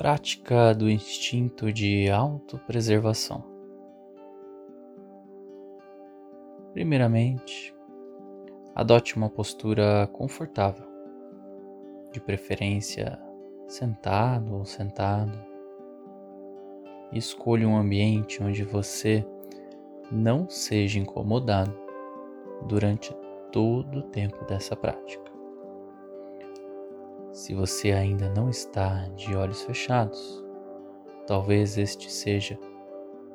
[0.00, 3.44] Prática do instinto de autopreservação.
[6.72, 7.74] Primeiramente,
[8.74, 10.86] adote uma postura confortável,
[12.10, 13.20] de preferência
[13.68, 15.38] sentado ou sentado.
[17.12, 19.22] Escolha um ambiente onde você
[20.10, 21.78] não seja incomodado
[22.66, 23.14] durante
[23.52, 25.29] todo o tempo dessa prática.
[27.40, 30.44] Se você ainda não está de olhos fechados,
[31.26, 32.58] talvez este seja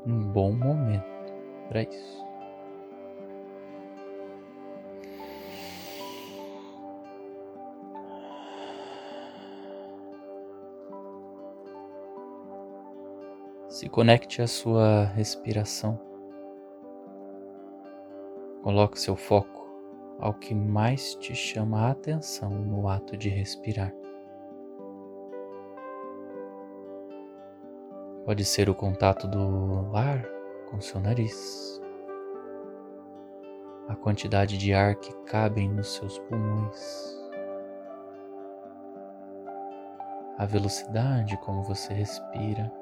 [0.06, 1.04] um bom momento
[1.68, 2.24] para isso.
[13.68, 16.00] Se conecte à sua respiração.
[18.62, 19.56] Coloque seu foco
[20.20, 23.94] ao que mais te chama a atenção no ato de respirar.
[28.26, 30.26] Pode ser o contato do ar
[30.72, 31.80] com seu nariz,
[33.88, 37.16] a quantidade de ar que cabem nos seus pulmões,
[40.40, 42.74] a velocidade como você respira.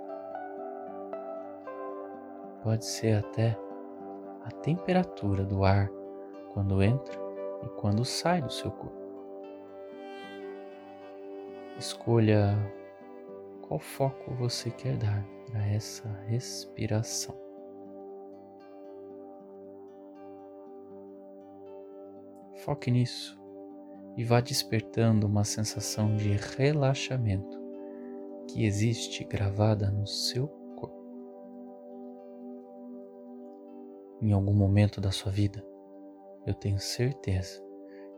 [2.63, 3.59] Pode ser até
[4.45, 5.89] a temperatura do ar
[6.53, 7.19] quando entra
[7.63, 9.03] e quando sai do seu corpo.
[11.78, 12.55] Escolha
[13.67, 17.36] qual foco você quer dar para essa respiração.
[22.63, 23.39] Foque nisso
[24.16, 27.62] e vá despertando uma sensação de relaxamento
[28.47, 30.63] que existe gravada no seu
[34.23, 35.62] em algum momento da sua vida,
[36.45, 37.62] eu tenho certeza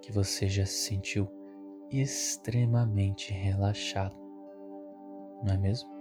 [0.01, 1.27] que você já se sentiu
[1.89, 4.15] extremamente relaxado,
[5.43, 5.94] não é mesmo?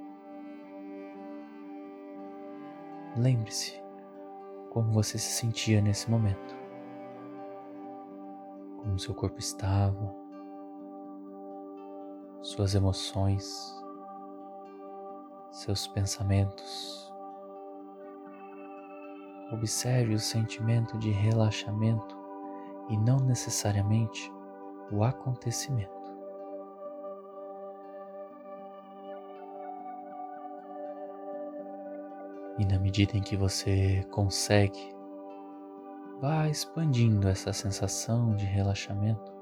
[3.16, 3.80] Lembre-se
[4.70, 6.56] como você se sentia nesse momento,
[8.78, 10.12] como seu corpo estava,
[12.42, 13.72] suas emoções,
[15.52, 17.12] seus pensamentos.
[19.52, 22.18] Observe o sentimento de relaxamento
[22.88, 24.32] e não necessariamente
[24.90, 25.93] o acontecimento.
[32.58, 34.94] E na medida em que você consegue,
[36.20, 39.32] vá expandindo essa sensação de relaxamento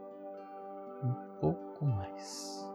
[1.04, 2.68] um pouco mais.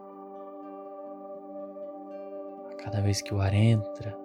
[2.70, 4.16] A cada vez que o ar entra,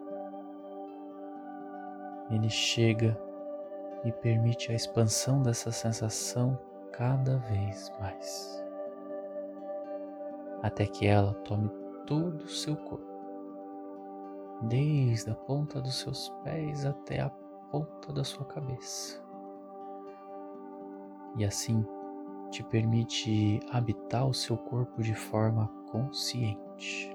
[2.30, 3.20] ele chega
[4.04, 6.60] e permite a expansão dessa sensação
[6.92, 8.64] cada vez mais,
[10.62, 11.70] até que ela tome
[12.06, 13.13] todo o seu corpo,
[14.64, 17.30] desde a ponta dos seus pés até a
[17.72, 19.22] ponta da sua cabeça.
[21.38, 21.86] E assim
[22.52, 27.14] te permite habitar o seu corpo de forma consciente.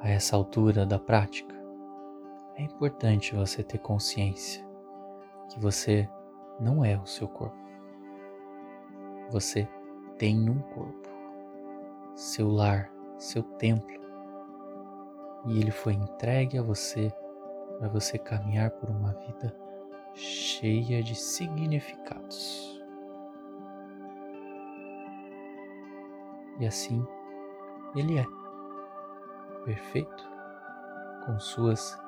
[0.00, 1.54] a essa altura da prática,
[2.56, 4.66] é importante você ter consciência
[5.50, 6.08] que você
[6.60, 7.67] não é o seu corpo.
[9.30, 9.68] Você
[10.16, 11.08] tem um corpo,
[12.14, 13.98] seu lar, seu templo,
[15.46, 17.12] e ele foi entregue a você
[17.78, 19.54] para você caminhar por uma vida
[20.14, 22.82] cheia de significados.
[26.58, 27.06] E assim
[27.94, 28.26] ele é
[29.64, 30.28] perfeito
[31.24, 31.98] com suas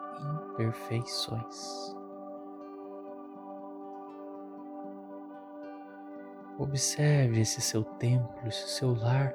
[0.56, 2.00] imperfeições.
[6.60, 9.34] Observe esse seu templo, esse seu lar,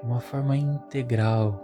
[0.00, 1.60] de uma forma integral.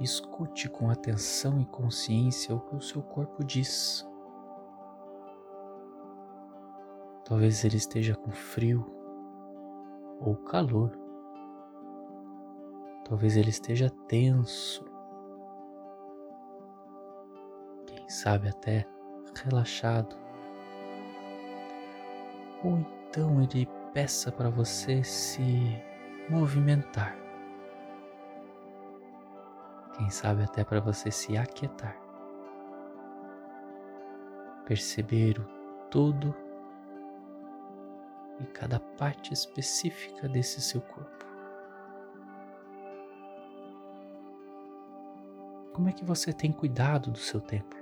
[0.00, 4.04] Escute com atenção e consciência o que o seu corpo diz.
[7.24, 8.84] Talvez ele esteja com frio,
[10.20, 10.90] ou calor.
[13.04, 14.84] Talvez ele esteja tenso.
[17.86, 18.84] Quem sabe até
[19.44, 20.16] relaxado.
[22.62, 25.82] Ou então ele peça para você se
[26.28, 27.16] movimentar.
[29.96, 31.96] Quem sabe até para você se aquietar.
[34.64, 35.44] Perceber o
[35.90, 36.34] todo
[38.40, 41.26] e cada parte específica desse seu corpo.
[45.72, 47.77] Como é que você tem cuidado do seu templo?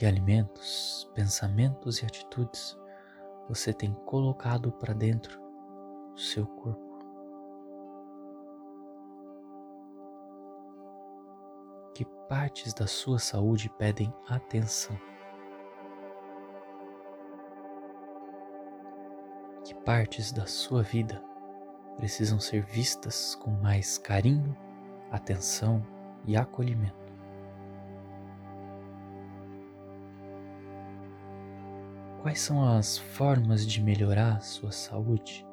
[0.00, 2.74] Que alimentos, pensamentos e atitudes
[3.46, 5.38] você tem colocado para dentro
[6.14, 7.04] do seu corpo?
[11.94, 14.98] Que partes da sua saúde pedem atenção?
[19.62, 21.22] Que partes da sua vida
[21.98, 24.56] precisam ser vistas com mais carinho,
[25.10, 25.86] atenção
[26.26, 26.99] e acolhimento.
[32.22, 35.46] Quais são as formas de melhorar sua saúde,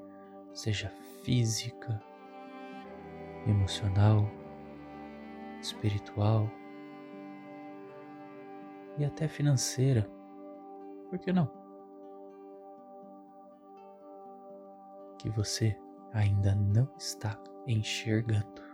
[0.54, 0.90] seja
[1.24, 2.04] física,
[3.48, 4.30] emocional,
[5.62, 6.52] espiritual
[8.98, 10.12] e até financeira?
[11.10, 11.50] Por que não?
[15.18, 15.80] Que você
[16.12, 18.67] ainda não está enxergando.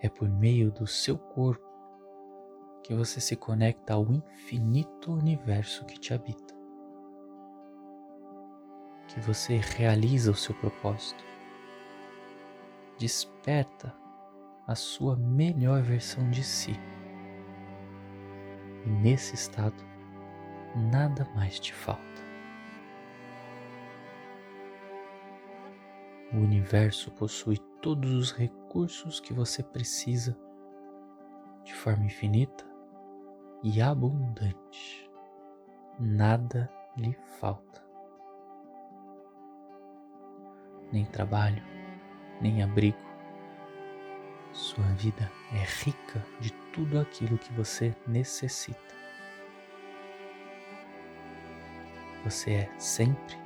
[0.00, 1.68] É por meio do seu corpo
[2.82, 6.54] que você se conecta ao infinito universo que te habita.
[9.08, 11.22] Que você realiza o seu propósito.
[12.98, 13.94] Desperta
[14.66, 16.74] a sua melhor versão de si.
[18.86, 19.84] E nesse estado,
[20.90, 22.09] nada mais te falta.
[26.32, 30.38] O universo possui todos os recursos que você precisa
[31.64, 32.64] de forma infinita
[33.64, 35.10] e abundante.
[35.98, 37.84] Nada lhe falta.
[40.92, 41.62] Nem trabalho,
[42.40, 43.10] nem abrigo.
[44.52, 48.94] Sua vida é rica de tudo aquilo que você necessita.
[52.24, 53.39] Você é sempre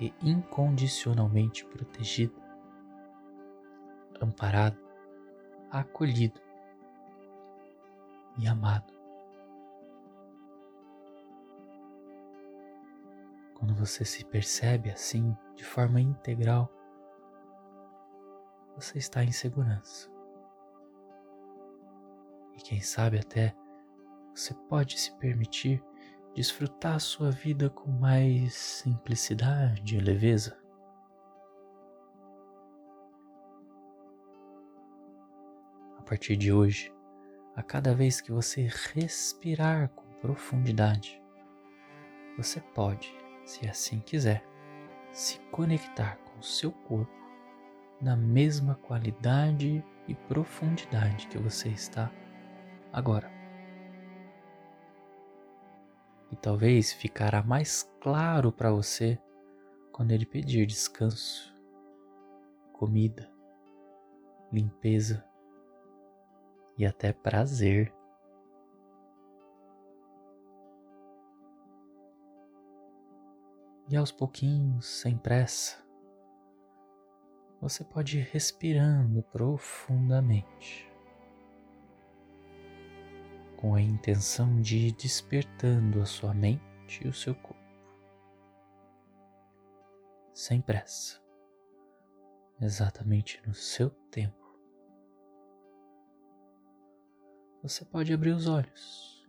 [0.00, 2.40] e incondicionalmente protegido,
[4.20, 4.78] amparado,
[5.70, 6.40] acolhido
[8.38, 8.92] e amado.
[13.54, 16.72] Quando você se percebe assim, de forma integral,
[18.76, 20.08] você está em segurança.
[22.54, 23.54] E quem sabe até
[24.32, 25.82] você pode se permitir
[26.38, 30.56] desfrutar a sua vida com mais simplicidade e leveza.
[35.98, 36.94] A partir de hoje,
[37.56, 41.20] a cada vez que você respirar com profundidade,
[42.36, 43.12] você pode,
[43.44, 44.44] se assim quiser,
[45.10, 47.18] se conectar com o seu corpo
[48.00, 52.12] na mesma qualidade e profundidade que você está
[52.92, 53.37] agora
[56.30, 59.18] e talvez ficará mais claro para você
[59.92, 61.54] quando ele pedir descanso,
[62.72, 63.30] comida,
[64.52, 65.24] limpeza
[66.76, 67.92] e até prazer.
[73.90, 75.82] E aos pouquinhos, sem pressa,
[77.60, 80.87] você pode ir respirando profundamente
[83.58, 87.58] com a intenção de ir despertando a sua mente e o seu corpo.
[90.32, 91.20] Sem pressa,
[92.60, 94.38] exatamente no seu tempo.
[97.60, 99.28] Você pode abrir os olhos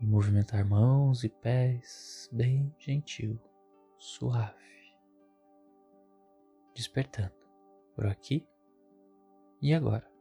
[0.00, 3.40] e movimentar mãos e pés bem gentil,
[3.98, 4.94] suave,
[6.72, 7.34] despertando
[7.96, 8.46] por aqui
[9.60, 10.13] e agora.